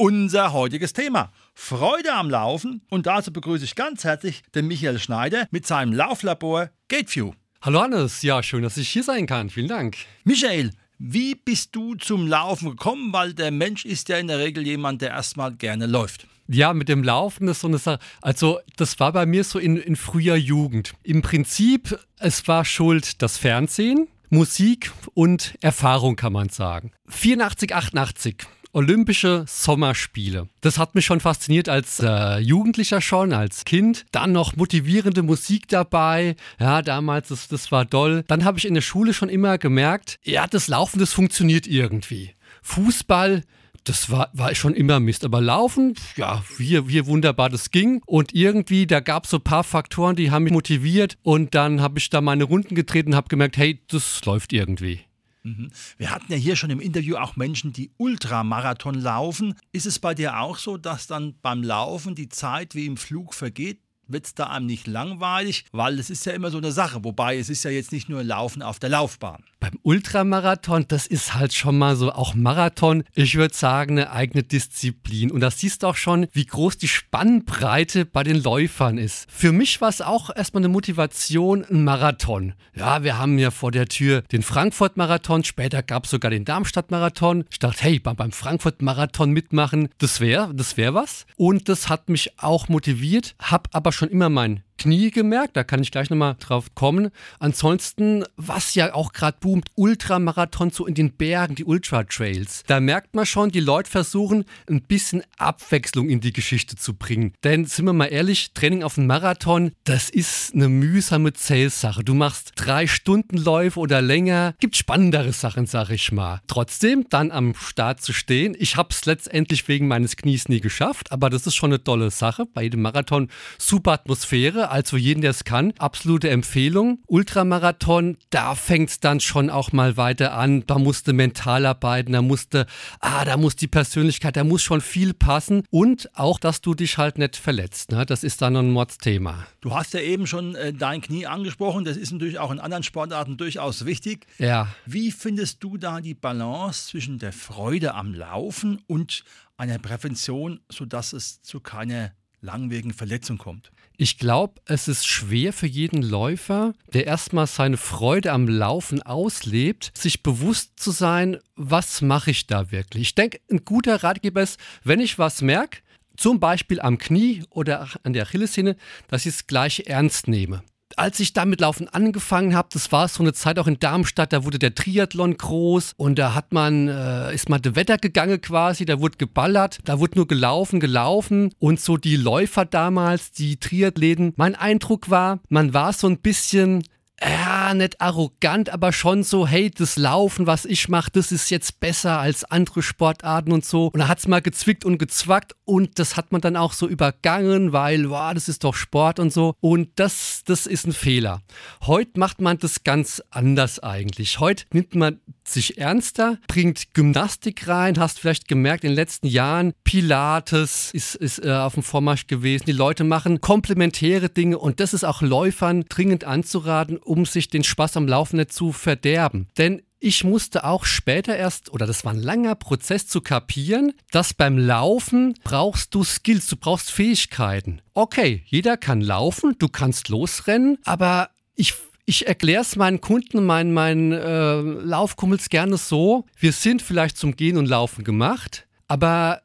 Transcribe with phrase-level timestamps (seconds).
[0.00, 2.80] Unser heutiges Thema: Freude am Laufen.
[2.88, 7.32] Und dazu begrüße ich ganz herzlich den Michael Schneider mit seinem Lauflabor GateView.
[7.60, 9.50] Hallo Hannes, ja, schön, dass ich hier sein kann.
[9.50, 9.98] Vielen Dank.
[10.24, 13.12] Michael, wie bist du zum Laufen gekommen?
[13.12, 16.26] Weil der Mensch ist ja in der Regel jemand, der erstmal gerne läuft.
[16.48, 17.98] Ja, mit dem Laufen ist so eine Sache.
[18.22, 20.94] Also, das war bei mir so in, in früher Jugend.
[21.02, 24.08] Im Prinzip, es war schuld das Fernsehen.
[24.30, 26.92] Musik und Erfahrung, kann man sagen.
[27.08, 28.46] 84, 88.
[28.72, 30.48] Olympische Sommerspiele.
[30.60, 34.06] Das hat mich schon fasziniert als äh, Jugendlicher schon, als Kind.
[34.12, 36.36] Dann noch motivierende Musik dabei.
[36.58, 38.24] Ja, damals, das, das war doll.
[38.28, 42.34] Dann habe ich in der Schule schon immer gemerkt, ja, das Laufen, das funktioniert irgendwie.
[42.62, 43.42] Fußball,
[43.84, 45.24] das war, war schon immer Mist.
[45.24, 48.02] Aber Laufen, ja, wie, wie wunderbar das ging.
[48.06, 51.16] Und irgendwie, da gab es so ein paar Faktoren, die haben mich motiviert.
[51.22, 55.00] Und dann habe ich da meine Runden getreten und habe gemerkt, hey, das läuft irgendwie.
[55.42, 55.70] Mhm.
[55.96, 59.54] Wir hatten ja hier schon im Interview auch Menschen, die Ultramarathon laufen.
[59.72, 63.34] Ist es bei dir auch so, dass dann beim Laufen die Zeit wie im Flug
[63.34, 63.80] vergeht?
[64.12, 67.04] Wird es da einem nicht langweilig, weil es ist ja immer so eine Sache.
[67.04, 69.44] Wobei es ist ja jetzt nicht nur Laufen auf der Laufbahn.
[69.60, 74.42] Beim Ultramarathon, das ist halt schon mal so auch Marathon, ich würde sagen, eine eigene
[74.42, 75.30] Disziplin.
[75.30, 79.30] Und das siehst du auch schon, wie groß die Spannbreite bei den Läufern ist.
[79.30, 82.54] Für mich war es auch erstmal eine Motivation, ein Marathon.
[82.74, 87.44] Ja, wir haben ja vor der Tür den Frankfurt-Marathon, später gab es sogar den Darmstadt-Marathon.
[87.50, 91.26] Ich dachte, hey, beim Frankfurt-Marathon mitmachen, das wäre das wär was.
[91.36, 95.82] Und das hat mich auch motiviert, habe aber schon immer mein Knie gemerkt, da kann
[95.82, 97.10] ich gleich nochmal drauf kommen.
[97.38, 102.62] Ansonsten, was ja auch gerade boomt, Ultramarathon so in den Bergen, die Ultra-Trails.
[102.66, 107.34] Da merkt man schon, die Leute versuchen, ein bisschen Abwechslung in die Geschichte zu bringen.
[107.44, 112.02] Denn, sind wir mal ehrlich, Training auf einem Marathon, das ist eine mühsame Zählsache.
[112.02, 116.40] Du machst drei Stundenläufe oder länger, gibt spannendere Sachen, sag ich mal.
[116.46, 121.12] Trotzdem, dann am Start zu stehen, ich habe es letztendlich wegen meines Knies nie geschafft,
[121.12, 122.46] aber das ist schon eine tolle Sache.
[122.46, 123.28] Bei jedem Marathon
[123.58, 125.72] super Atmosphäre, also jeden, der es kann.
[125.78, 127.00] Absolute Empfehlung.
[127.06, 130.64] Ultramarathon, da fängt es dann schon auch mal weiter an.
[130.66, 132.66] Da musste mental arbeiten, da musste,
[133.00, 136.98] ah, da muss die Persönlichkeit, da muss schon viel passen und auch, dass du dich
[136.98, 137.90] halt nicht verletzt.
[137.90, 138.06] Ne?
[138.06, 139.46] Das ist dann ein Mordsthema.
[139.60, 141.84] Du hast ja eben schon äh, dein Knie angesprochen.
[141.84, 144.26] Das ist natürlich auch in anderen Sportarten durchaus wichtig.
[144.38, 144.68] Ja.
[144.86, 149.24] Wie findest du da die Balance zwischen der Freude am Laufen und
[149.56, 153.70] einer Prävention, sodass es zu keiner langwierigen Verletzung kommt?
[154.02, 159.90] Ich glaube, es ist schwer für jeden Läufer, der erstmal seine Freude am Laufen auslebt,
[159.92, 163.02] sich bewusst zu sein, was mache ich da wirklich.
[163.02, 165.80] Ich denke, ein guter Ratgeber ist, wenn ich was merke,
[166.16, 168.76] zum Beispiel am Knie oder an der Achillessehne,
[169.08, 170.62] dass ich es gleich ernst nehme
[170.96, 174.44] als ich damit Laufen angefangen habe, das war so eine Zeit auch in Darmstadt, da
[174.44, 178.84] wurde der Triathlon groß und da hat man, äh, ist mal das Wetter gegangen quasi,
[178.84, 184.32] da wurde geballert, da wurde nur gelaufen, gelaufen und so die Läufer damals, die Triathleten,
[184.36, 186.84] mein Eindruck war, man war so ein bisschen
[187.22, 191.78] ja, nicht arrogant, aber schon so, hey, das Laufen, was ich mache, das ist jetzt
[191.78, 193.88] besser als andere Sportarten und so.
[193.88, 196.88] Und da hat es mal gezwickt und gezwackt und das hat man dann auch so
[196.88, 199.54] übergangen, weil, wow, das ist doch Sport und so.
[199.60, 201.42] Und das, das ist ein Fehler.
[201.82, 204.40] Heute macht man das ganz anders eigentlich.
[204.40, 205.20] Heute nimmt man
[205.52, 211.44] sich ernster, bringt Gymnastik rein, hast vielleicht gemerkt in den letzten Jahren, Pilates ist, ist
[211.44, 212.64] äh, auf dem Vormarsch gewesen.
[212.66, 217.64] Die Leute machen komplementäre Dinge und das ist auch Läufern dringend anzuraten, um sich den
[217.64, 219.48] Spaß am Laufen nicht zu verderben.
[219.58, 224.32] Denn ich musste auch später erst, oder das war ein langer Prozess zu kapieren, dass
[224.32, 227.82] beim Laufen brauchst du Skills, du brauchst Fähigkeiten.
[227.92, 231.74] Okay, jeder kann laufen, du kannst losrennen, aber ich
[232.10, 237.36] ich erkläre es meinen Kunden, meinen, meinen äh, Laufkumpels gerne so, wir sind vielleicht zum
[237.36, 239.42] Gehen und Laufen gemacht, aber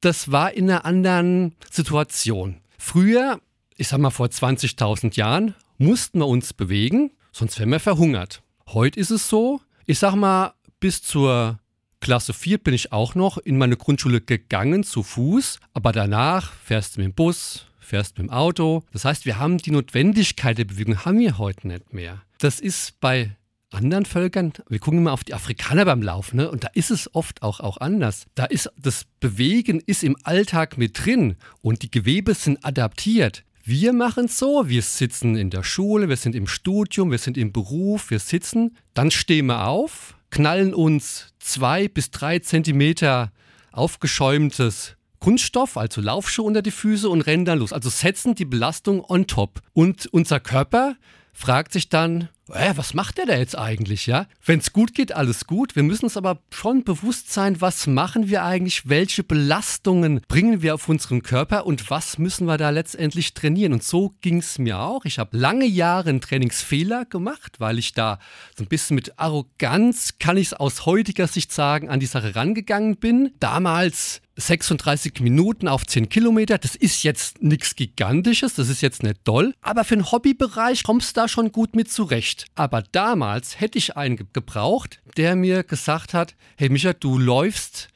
[0.00, 2.56] das war in einer anderen Situation.
[2.78, 3.38] Früher,
[3.76, 8.42] ich sag mal vor 20.000 Jahren, mussten wir uns bewegen, sonst wären wir verhungert.
[8.68, 11.58] Heute ist es so, ich sag mal, bis zur
[12.00, 16.96] Klasse 4 bin ich auch noch in meine Grundschule gegangen zu Fuß, aber danach fährst
[16.96, 18.84] du mit dem Bus, fährst mit dem Auto.
[18.92, 22.22] Das heißt, wir haben die Notwendigkeit der Bewegung haben wir heute nicht mehr.
[22.38, 23.36] Das ist bei
[23.70, 26.50] anderen Völkern, wir gucken immer auf die Afrikaner beim Laufen, ne?
[26.50, 28.26] und da ist es oft auch, auch anders.
[28.34, 33.44] Da ist das Bewegen ist im Alltag mit drin und die Gewebe sind adaptiert.
[33.62, 37.36] Wir machen es so, wir sitzen in der Schule, wir sind im Studium, wir sind
[37.36, 43.32] im Beruf, wir sitzen, dann stehen wir auf, knallen uns zwei bis drei Zentimeter
[43.70, 47.72] aufgeschäumtes Kunststoff, also Laufschuhe unter die Füße und rennen dann los.
[47.72, 49.60] Also setzen die Belastung on top.
[49.72, 50.96] Und unser Körper
[51.32, 54.26] fragt sich dann, äh, was macht der da jetzt eigentlich, ja?
[54.44, 55.76] Wenn es gut geht, alles gut.
[55.76, 60.74] Wir müssen uns aber schon bewusst sein, was machen wir eigentlich, welche Belastungen bringen wir
[60.74, 63.72] auf unseren Körper und was müssen wir da letztendlich trainieren.
[63.72, 65.04] Und so ging es mir auch.
[65.04, 68.18] Ich habe lange Jahre einen Trainingsfehler gemacht, weil ich da
[68.56, 72.34] so ein bisschen mit Arroganz, kann ich es aus heutiger Sicht sagen, an die Sache
[72.34, 73.32] rangegangen bin.
[73.38, 79.20] Damals 36 Minuten auf 10 Kilometer, das ist jetzt nichts Gigantisches, das ist jetzt nicht
[79.24, 82.46] doll, aber für den Hobbybereich kommst du da schon gut mit zurecht.
[82.54, 87.88] Aber damals hätte ich einen gebraucht, der mir gesagt hat, hey Micha, du läufst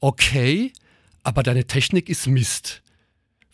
[0.00, 0.72] okay,
[1.22, 2.82] aber deine Technik ist Mist.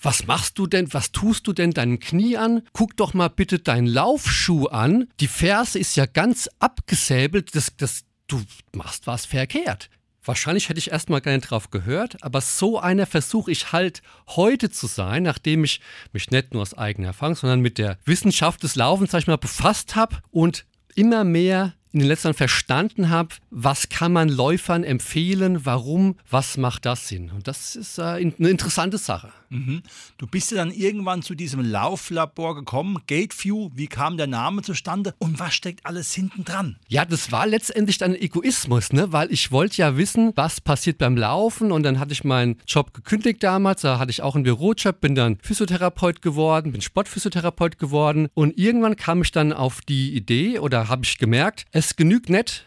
[0.01, 0.93] Was machst du denn?
[0.95, 2.63] Was tust du denn deinem Knie an?
[2.73, 5.09] Guck doch mal bitte deinen Laufschuh an.
[5.19, 7.55] Die Ferse ist ja ganz abgesäbelt.
[7.57, 8.41] Das, das, du
[8.73, 9.91] machst was verkehrt.
[10.29, 14.69] Wahrscheinlich hätte ich erstmal gar nicht drauf gehört, aber so einer versuche ich halt heute
[14.69, 15.81] zu sein, nachdem ich
[16.13, 19.39] mich nicht nur aus eigener Erfahrung, sondern mit der Wissenschaft des Laufens, sag ich mal,
[19.39, 24.85] befasst habe und immer mehr in den letzten Jahren verstanden habe, was kann man Läufern
[24.85, 27.31] empfehlen, warum, was macht das Sinn.
[27.31, 29.33] Und das ist äh, eine interessante Sache.
[29.51, 29.83] Mhm.
[30.19, 33.71] Du bist ja dann irgendwann zu diesem Lauflabor gekommen, Gateview.
[33.75, 36.77] Wie kam der Name zustande und was steckt alles hinten dran?
[36.89, 39.13] Ja, das war letztendlich dann Egoismus, ne?
[39.13, 42.93] weil ich wollte ja wissen, was passiert beim Laufen und dann hatte ich meinen Job
[42.93, 43.83] gekündigt damals.
[43.83, 48.97] Da hatte ich auch einen Bürojob, bin dann Physiotherapeut geworden, bin Sportphysiotherapeut geworden und irgendwann
[48.97, 52.67] kam ich dann auf die Idee oder habe ich gemerkt, es genügt nicht,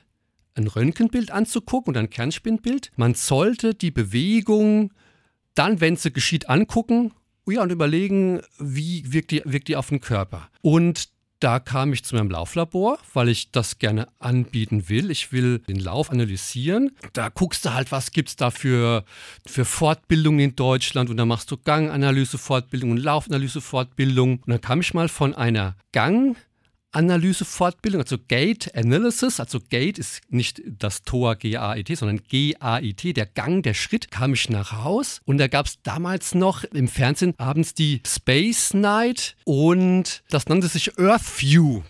[0.56, 2.92] ein Röntgenbild anzugucken und ein Kernspinbild.
[2.96, 4.92] Man sollte die Bewegung
[5.56, 7.12] dann, wenn sie geschieht, angucken
[7.48, 10.50] ja, und überlegen, wie wirkt die, wirkt die auf den Körper.
[10.62, 11.10] Und
[11.40, 15.10] da kam ich zu meinem Lauflabor, weil ich das gerne anbieten will.
[15.10, 16.92] Ich will den Lauf analysieren.
[17.14, 19.04] Da guckst du halt, was gibt es da für,
[19.48, 24.34] für Fortbildungen in Deutschland und dann machst du Ganganalyse-Fortbildung und Laufanalyse-Fortbildung.
[24.46, 26.36] Und dann kam ich mal von einer Gang-
[26.92, 33.64] Analyse-Fortbildung, also Gate Analysis, also Gate ist nicht das Tor G-A-I-T, sondern G-A-I-T, der Gang,
[33.64, 37.74] der Schritt, kam ich nach Haus und da gab es damals noch im Fernsehen abends
[37.74, 41.82] die Space Night und das nannte sich Earth View.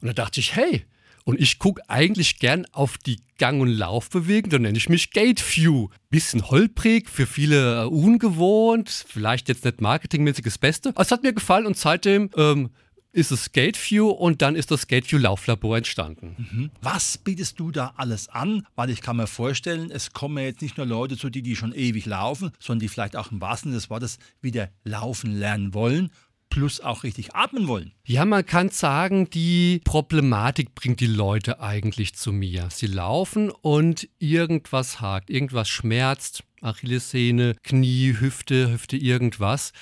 [0.00, 0.84] Und da dachte ich, hey,
[1.28, 5.42] und ich gucke eigentlich gern auf die Gang- und Laufbewegung, dann nenne ich mich Gate
[5.54, 5.88] View.
[6.08, 10.88] Bisschen holprig, für viele ungewohnt, vielleicht jetzt nicht marketingmäßig das Beste.
[10.88, 12.70] Aber es hat mir gefallen und seitdem ähm,
[13.12, 16.36] ist es Gateview und dann ist das Gateview Lauflabor entstanden.
[16.38, 16.70] Mhm.
[16.82, 18.66] Was bietest du da alles an?
[18.74, 21.72] Weil ich kann mir vorstellen, es kommen jetzt nicht nur Leute zu dir, die schon
[21.72, 26.10] ewig laufen, sondern die vielleicht auch im wahrsten Sinne des Wortes wieder laufen lernen wollen
[26.50, 27.92] plus auch richtig atmen wollen.
[28.04, 32.68] Ja, man kann sagen, die Problematik bringt die Leute eigentlich zu mir.
[32.70, 39.72] Sie laufen und irgendwas hakt, irgendwas schmerzt, Achillessehne, Knie, Hüfte, Hüfte, irgendwas.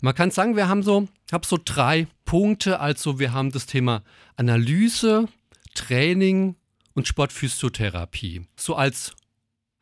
[0.00, 2.80] Man kann sagen, wir haben so, habe so drei Punkte.
[2.80, 4.02] Also wir haben das Thema
[4.36, 5.28] Analyse,
[5.74, 6.56] Training
[6.94, 8.46] und Sportphysiotherapie.
[8.56, 9.14] So als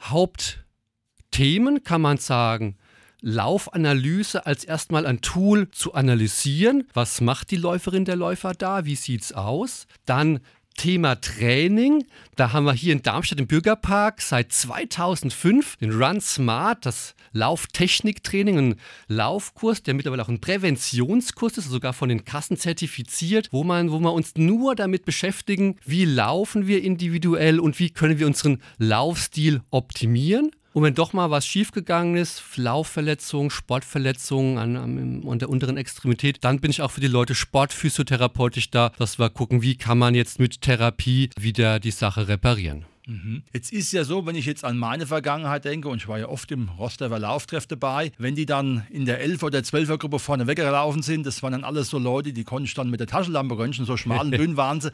[0.02, 2.76] Hauptthemen kann man sagen,
[3.23, 6.88] Laufanalyse als erstmal ein Tool zu analysieren.
[6.94, 8.84] Was macht die Läuferin der Läufer da?
[8.86, 9.86] Wie sieht es aus?
[10.06, 10.41] Dann
[10.81, 12.06] Thema Training.
[12.37, 18.56] Da haben wir hier in Darmstadt im Bürgerpark seit 2005 den Run Smart, das Lauftechniktraining,
[18.56, 18.75] ein
[19.06, 24.01] Laufkurs, der mittlerweile auch ein Präventionskurs ist, sogar von den Kassen zertifiziert, wo man, wo
[24.01, 29.60] wir uns nur damit beschäftigen, wie laufen wir individuell und wie können wir unseren Laufstil
[29.70, 30.51] optimieren.
[30.72, 36.44] Und wenn doch mal was schiefgegangen ist, Laufverletzung, Sportverletzung an, an, an, der unteren Extremität,
[36.44, 40.15] dann bin ich auch für die Leute sportphysiotherapeutisch da, dass wir gucken, wie kann man
[40.15, 42.84] jetzt mit Therapie wieder die Sache reparieren.
[43.06, 43.42] Mhm.
[43.52, 46.28] Jetzt ist ja so, wenn ich jetzt an meine Vergangenheit denke, und ich war ja
[46.28, 50.46] oft im Rostover Lauftreff dabei, wenn die dann in der 11- oder 12er Gruppe vorne
[50.46, 53.84] weggelaufen sind, das waren dann alles so Leute, die konnten dann mit der Taschenlampe röntgen,
[53.86, 54.92] so schmal und dünn waren sie.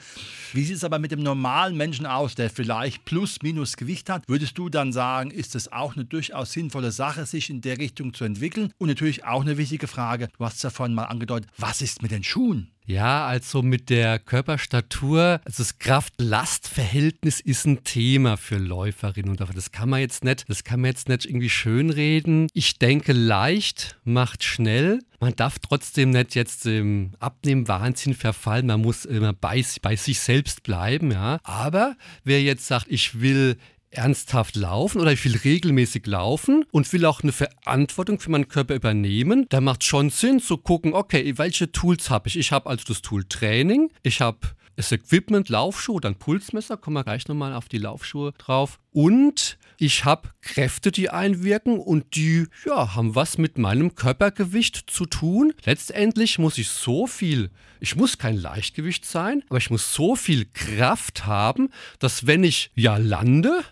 [0.52, 4.24] Wie sieht es aber mit dem normalen Menschen aus, der vielleicht plus minus Gewicht hat?
[4.28, 8.14] Würdest du dann sagen, ist das auch eine durchaus sinnvolle Sache, sich in der Richtung
[8.14, 8.72] zu entwickeln?
[8.78, 12.02] Und natürlich auch eine wichtige Frage, du hast es ja vorhin mal angedeutet, was ist
[12.02, 12.70] mit den Schuhen?
[12.88, 19.72] Ja, also mit der Körperstatur, also das Kraft-Last-Verhältnis ist ein Thema für Läuferinnen und das
[19.72, 22.46] kann man jetzt nicht, das kann man jetzt nicht irgendwie schönreden.
[22.52, 25.00] Ich denke, leicht macht schnell.
[25.18, 28.66] Man darf trotzdem nicht jetzt im Abnehmen-Wahnsinn verfallen.
[28.66, 31.38] Man muss immer bei, bei sich selbst bleiben, ja.
[31.42, 33.56] Aber wer jetzt sagt, ich will
[33.96, 38.74] ernsthaft laufen oder ich will regelmäßig laufen und will auch eine Verantwortung für meinen Körper
[38.74, 42.38] übernehmen, da macht schon Sinn zu gucken, okay, welche Tools habe ich?
[42.38, 44.38] Ich habe also das Tool Training, ich habe
[44.76, 48.78] das Equipment, Laufschuhe, dann Pulsmesser, kommen wir gleich nochmal auf die Laufschuhe drauf.
[48.92, 55.06] Und ich habe Kräfte, die einwirken und die ja, haben was mit meinem Körpergewicht zu
[55.06, 55.52] tun.
[55.64, 57.50] Letztendlich muss ich so viel,
[57.80, 62.70] ich muss kein Leichtgewicht sein, aber ich muss so viel Kraft haben, dass wenn ich
[62.74, 63.64] ja lande,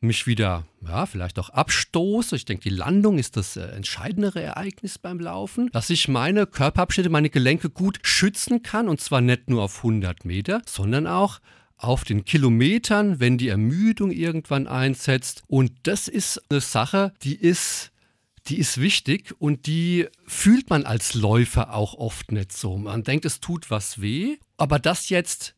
[0.00, 2.36] mich wieder, ja, vielleicht auch abstoße.
[2.36, 7.10] Ich denke, die Landung ist das äh, entscheidendere Ereignis beim Laufen, dass ich meine Körperabschnitte,
[7.10, 11.40] meine Gelenke gut schützen kann und zwar nicht nur auf 100 Meter, sondern auch
[11.76, 15.42] auf den Kilometern, wenn die Ermüdung irgendwann einsetzt.
[15.46, 17.92] Und das ist eine Sache, die ist
[18.48, 22.78] die ist wichtig und die fühlt man als Läufer auch oft nicht so.
[22.78, 25.54] Man denkt, es tut was weh, aber das jetzt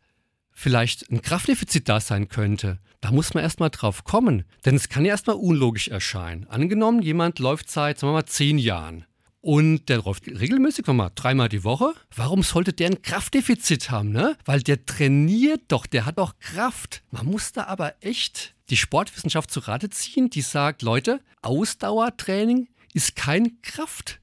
[0.53, 4.45] vielleicht ein Kraftdefizit da sein könnte, da muss man erstmal drauf kommen.
[4.65, 6.47] Denn es kann ja erstmal unlogisch erscheinen.
[6.49, 9.07] Angenommen, jemand läuft seit, sagen wir mal, zehn Jahren.
[9.43, 11.95] Und der läuft regelmäßig, sagen wir mal, dreimal die Woche.
[12.15, 14.37] Warum sollte der ein Kraftdefizit haben, ne?
[14.45, 17.03] Weil der trainiert doch, der hat doch Kraft.
[17.11, 23.17] Man muss da aber echt die Sportwissenschaft zu Rate ziehen, die sagt, Leute, Ausdauertraining ist
[23.17, 24.21] kein Kraft.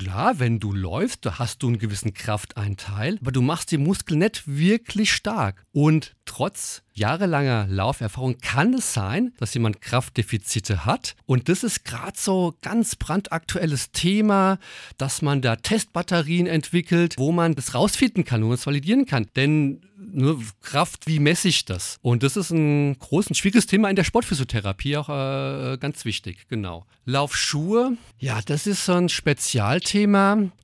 [0.00, 4.20] Klar, wenn du läufst, da hast du einen gewissen Krafteinteil, aber du machst die Muskeln
[4.20, 5.62] nicht wirklich stark.
[5.72, 11.16] Und trotz jahrelanger Lauferfahrung kann es sein, dass jemand Kraftdefizite hat.
[11.26, 14.58] Und das ist gerade so ganz brandaktuelles Thema,
[14.96, 19.26] dass man da Testbatterien entwickelt, wo man das rausfinden kann, wo man es validieren kann.
[19.36, 21.98] Denn nur Kraft, wie messe ich das?
[22.02, 26.86] Und das ist ein großes, schwieriges Thema in der Sportphysiotherapie, auch äh, ganz wichtig, genau.
[27.04, 29.89] Laufschuhe, ja, das ist so ein Spezialthema.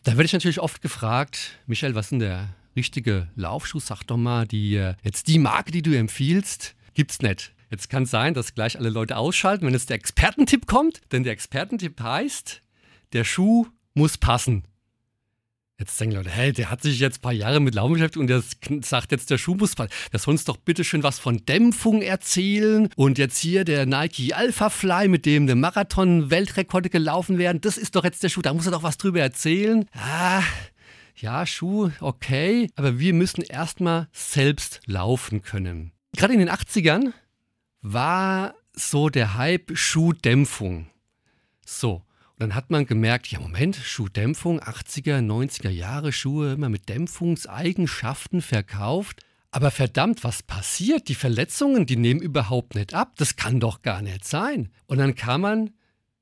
[0.04, 3.80] Da werde ich natürlich oft gefragt, Michael, was ist denn der richtige Laufschuh?
[3.80, 7.52] Sag doch mal, die, äh, jetzt die Marke, die du empfiehlst, gibt's nicht.
[7.68, 11.24] Jetzt kann es sein, dass gleich alle Leute ausschalten, wenn jetzt der Expertentipp kommt, denn
[11.24, 12.62] der Expertentipp heißt,
[13.14, 14.62] der Schuh muss passen.
[15.78, 18.28] Jetzt denken Leute, hey, der hat sich jetzt ein paar Jahre mit Laufen beschäftigt und
[18.28, 18.42] der
[18.82, 19.90] sagt jetzt, der Schuh muss fallen.
[20.10, 22.88] Der soll uns doch bitte schön was von Dämpfung erzählen.
[22.96, 27.60] Und jetzt hier der Nike Alpha Fly, mit dem eine Marathon-Weltrekorde gelaufen werden.
[27.60, 29.86] Das ist doch jetzt der Schuh, da muss er doch was drüber erzählen.
[29.92, 30.42] Ah,
[31.16, 32.70] ja, Schuh, okay.
[32.76, 35.92] Aber wir müssen erstmal selbst laufen können.
[36.16, 37.12] Gerade in den 80ern
[37.82, 40.86] war so der Hype Schuhdämpfung.
[41.66, 42.02] So,
[42.38, 49.22] dann hat man gemerkt, ja Moment, Schuhdämpfung, 80er, 90er Jahre Schuhe immer mit Dämpfungseigenschaften verkauft.
[49.50, 51.08] Aber verdammt, was passiert?
[51.08, 53.14] Die Verletzungen, die nehmen überhaupt nicht ab.
[53.16, 54.70] Das kann doch gar nicht sein.
[54.86, 55.70] Und dann kam man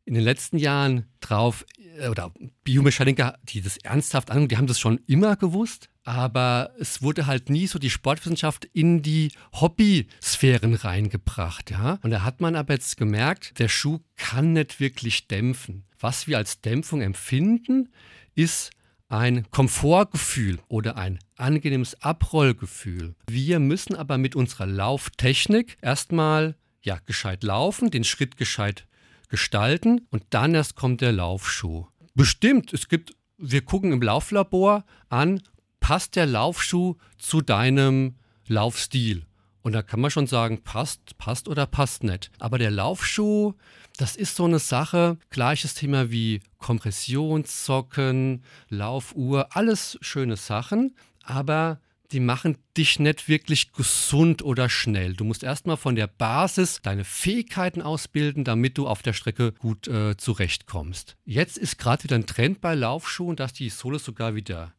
[0.04, 1.64] in den letzten Jahren drauf,
[1.99, 7.03] äh, oder Biomechaniker, die das ernsthaft angucken, die haben das schon immer gewusst, aber es
[7.03, 11.99] wurde halt nie so die Sportwissenschaft in die Hobbysphären reingebracht, ja.
[12.03, 15.85] Und da hat man aber jetzt gemerkt, der Schuh kann nicht wirklich dämpfen.
[15.99, 17.89] Was wir als Dämpfung empfinden,
[18.35, 18.71] ist
[19.09, 23.15] ein Komfortgefühl oder ein angenehmes Abrollgefühl.
[23.29, 28.87] Wir müssen aber mit unserer Lauftechnik erstmal ja gescheit laufen, den Schritt gescheit
[29.29, 31.87] gestalten und dann erst kommt der Laufschuh.
[32.15, 35.41] Bestimmt, es gibt, wir gucken im Lauflabor an,
[35.85, 38.14] passt der Laufschuh zu deinem
[38.47, 39.26] Laufstil?
[39.61, 42.31] Und da kann man schon sagen, passt, passt oder passt nicht.
[42.38, 43.53] Aber der Laufschuh,
[43.99, 50.97] das ist so eine Sache, gleiches Thema wie Kompressionssocken, Laufuhr, alles schöne Sachen.
[51.23, 51.81] Aber
[52.12, 55.12] die machen dich nicht wirklich gesund oder schnell.
[55.12, 59.87] Du musst erstmal von der Basis deine Fähigkeiten ausbilden, damit du auf der Strecke gut
[59.88, 61.19] äh, zurechtkommst.
[61.26, 64.73] Jetzt ist gerade wieder ein Trend bei Laufschuhen, dass die Sohle sogar wieder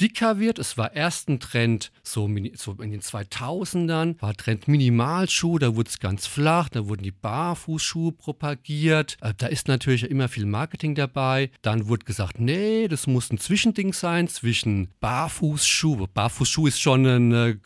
[0.00, 0.58] dicker wird.
[0.58, 5.88] Es war erst ein Trend so, so in den 2000ern, war Trend Minimalschuh, da wurde
[5.88, 9.16] es ganz flach, da wurden die Barfußschuhe propagiert.
[9.20, 11.50] Äh, da ist natürlich immer viel Marketing dabei.
[11.62, 16.06] Dann wurde gesagt, nee, das muss ein Zwischending sein zwischen Barfußschuh.
[16.12, 17.56] Barfußschuh ist schon ein, äh,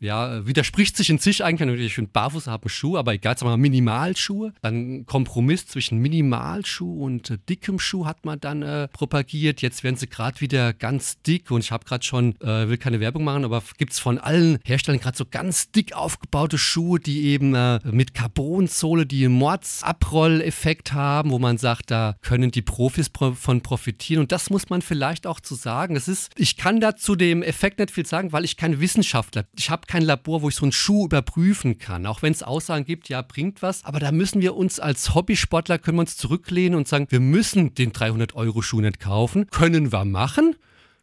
[0.00, 1.86] ja, widerspricht sich in sich eigentlich.
[1.86, 4.52] Ich finde, Barfuß haben Schuh, aber egal, sagen wir mal Minimalschuhe.
[4.62, 9.62] Dann Kompromiss zwischen Minimalschuh und äh, dickem Schuh hat man dann äh, propagiert.
[9.62, 13.00] Jetzt werden sie gerade wieder ganz dick und Ich habe gerade schon, äh, will keine
[13.00, 17.24] Werbung machen, aber gibt es von allen Herstellern gerade so ganz dick aufgebaute Schuhe, die
[17.24, 23.10] eben äh, mit Carbonsohle, die einen Mordsabrolleffekt haben, wo man sagt, da können die Profis
[23.14, 24.20] von profitieren.
[24.20, 25.96] Und das muss man vielleicht auch zu sagen.
[25.96, 29.46] Es ist, ich kann da zu dem Effekt nicht viel sagen, weil ich kein Wissenschaftler,
[29.56, 32.06] ich habe kein Labor, wo ich so einen Schuh überprüfen kann.
[32.06, 33.84] Auch wenn es Aussagen gibt, ja, bringt was.
[33.84, 37.74] Aber da müssen wir uns als Hobbysportler können wir uns zurücklehnen und sagen, wir müssen
[37.74, 39.46] den 300 Euro Schuh nicht kaufen.
[39.50, 40.56] Können wir machen.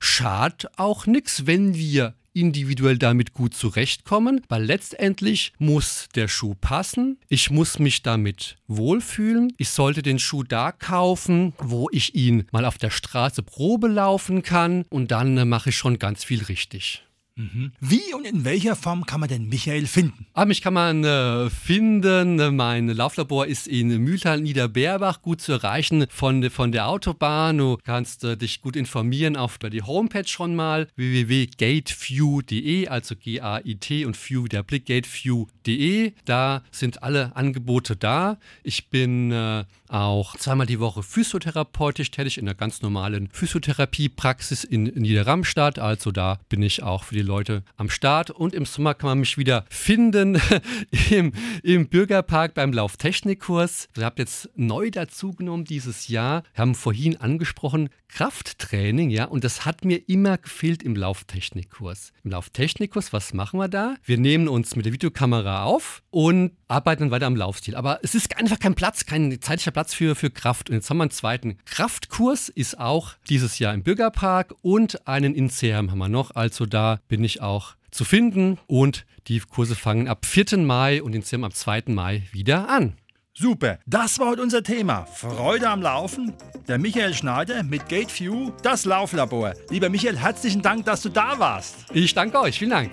[0.04, 7.18] Schad auch nichts, wenn wir individuell damit gut zurechtkommen, weil letztendlich muss der Schuh passen,
[7.28, 12.66] ich muss mich damit wohlfühlen, ich sollte den Schuh da kaufen, wo ich ihn mal
[12.66, 14.86] auf der Straße Probe laufen kann.
[14.90, 17.04] Und dann äh, mache ich schon ganz viel richtig.
[17.36, 17.72] Mhm.
[17.80, 20.28] Wie und in welcher Form kann man denn Michael finden?
[20.34, 22.56] Ah, mich kann man äh, finden.
[22.56, 27.58] Mein Lauflabor ist in Mühltal Niederbeerbach gut zu erreichen von, von der Autobahn.
[27.58, 34.30] Du kannst äh, dich gut informieren auf die Homepage schon mal www.gateview.de, also G-A-I-T und
[34.30, 36.14] View der Blick gateview.de.
[36.26, 38.38] Da sind alle Angebote da.
[38.64, 44.84] Ich bin äh, auch zweimal die Woche physiotherapeutisch tätig in einer ganz normalen Physiotherapiepraxis in
[44.84, 45.80] Niederramstadt.
[45.80, 48.32] Also da bin ich auch für die Leute am Start.
[48.32, 50.42] Und im Sommer kann man mich wieder finden
[51.10, 53.90] im, im Bürgerpark beim Lauftechnikkurs.
[53.96, 56.44] Ich habe jetzt neu dazugenommen dieses Jahr.
[56.54, 62.12] Wir haben vorhin angesprochen, Krafttraining, ja, und das hat mir immer gefehlt im Lauftechnikkurs.
[62.26, 63.96] Im Lauftechnikkurs, was machen wir da?
[64.04, 67.76] Wir nehmen uns mit der Videokamera auf und arbeiten dann weiter am Laufstil.
[67.76, 70.70] Aber es ist einfach kein Platz, kein zeitlicher Platz für, für Kraft.
[70.70, 75.36] Und jetzt haben wir einen zweiten Kraftkurs, ist auch dieses Jahr im Bürgerpark und einen
[75.36, 76.32] in Serum haben wir noch.
[76.36, 80.58] Also da bin ich auch zu finden und die Kurse fangen ab 4.
[80.60, 81.84] Mai und in Serum ab 2.
[81.88, 82.94] Mai wieder an.
[83.34, 85.06] Super, das war heute unser Thema.
[85.06, 86.32] Freude am Laufen.
[86.70, 89.56] Der Michael Schneider mit GateView, das Lauflabor.
[89.70, 91.86] Lieber Michael, herzlichen Dank, dass du da warst.
[91.94, 92.92] Ich danke euch, vielen Dank.